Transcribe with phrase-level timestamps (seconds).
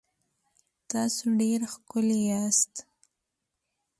[0.91, 2.73] تاسو ډېر ښکلي یاست